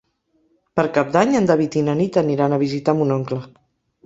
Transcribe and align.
Per 0.79 0.85
Cap 0.95 1.11
d'Any 1.15 1.37
en 1.41 1.49
David 1.51 1.77
i 1.83 1.83
na 1.91 1.95
Nit 2.01 2.19
aniran 2.23 2.57
a 2.57 2.61
visitar 2.65 2.97
mon 3.03 3.15
oncle. 3.19 3.41